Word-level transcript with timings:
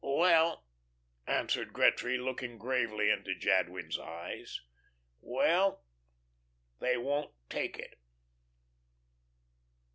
"Well," 0.03 0.65
answered 1.27 1.73
Gretry, 1.73 2.17
looking 2.17 2.57
gravely 2.57 3.11
into 3.11 3.35
Jadwin's 3.35 3.99
eyes, 3.99 4.59
"well 5.19 5.83
they 6.79 6.97
won't 6.97 7.35
take 7.49 7.77
it." 7.77 7.99